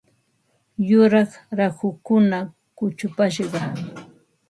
Yuraq 0.89 1.31
rahukuna 1.57 2.39
kuchupashqa. 2.77 3.59